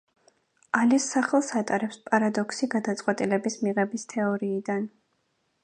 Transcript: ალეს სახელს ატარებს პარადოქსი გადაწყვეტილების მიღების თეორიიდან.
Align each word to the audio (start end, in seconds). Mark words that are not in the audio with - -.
ალეს 0.77 1.05
სახელს 1.15 1.49
ატარებს 1.59 1.99
პარადოქსი 2.07 2.69
გადაწყვეტილების 2.77 3.61
მიღების 3.67 4.09
თეორიიდან. 4.15 4.93